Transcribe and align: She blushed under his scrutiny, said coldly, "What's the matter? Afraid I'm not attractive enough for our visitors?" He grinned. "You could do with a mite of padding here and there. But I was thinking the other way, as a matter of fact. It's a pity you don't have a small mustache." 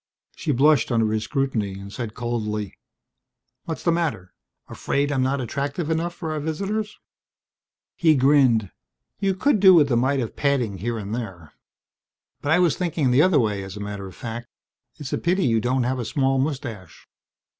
She 0.35 0.51
blushed 0.51 0.91
under 0.91 1.11
his 1.13 1.25
scrutiny, 1.25 1.87
said 1.91 2.15
coldly, 2.15 2.73
"What's 3.65 3.83
the 3.83 3.91
matter? 3.91 4.33
Afraid 4.67 5.11
I'm 5.11 5.21
not 5.21 5.39
attractive 5.39 5.91
enough 5.91 6.15
for 6.15 6.31
our 6.31 6.39
visitors?" 6.39 6.97
He 7.95 8.15
grinned. 8.15 8.71
"You 9.19 9.35
could 9.35 9.59
do 9.59 9.75
with 9.75 9.91
a 9.91 9.95
mite 9.95 10.19
of 10.19 10.35
padding 10.35 10.79
here 10.79 10.97
and 10.97 11.13
there. 11.13 11.53
But 12.41 12.51
I 12.51 12.57
was 12.57 12.75
thinking 12.75 13.11
the 13.11 13.21
other 13.21 13.39
way, 13.39 13.61
as 13.63 13.77
a 13.77 13.79
matter 13.79 14.07
of 14.07 14.15
fact. 14.15 14.47
It's 14.95 15.13
a 15.13 15.19
pity 15.19 15.45
you 15.45 15.61
don't 15.61 15.83
have 15.83 15.99
a 15.99 16.03
small 16.05 16.39
mustache." 16.39 17.07